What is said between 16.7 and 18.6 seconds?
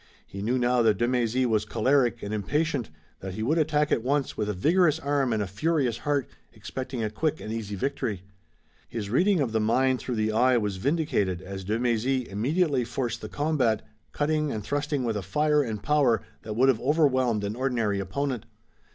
overwhelmed an ordinary opponent.